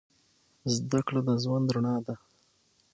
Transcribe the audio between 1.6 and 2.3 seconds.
رڼا ده